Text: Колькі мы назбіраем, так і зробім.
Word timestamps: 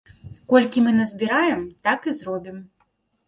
Колькі 0.51 0.81
мы 0.85 0.93
назбіраем, 0.99 1.61
так 1.87 2.09
і 2.13 2.13
зробім. 2.23 2.57